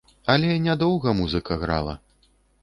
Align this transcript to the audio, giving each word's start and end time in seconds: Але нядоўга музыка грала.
Але 0.35 0.55
нядоўга 0.67 1.13
музыка 1.19 1.59
грала. 1.65 1.95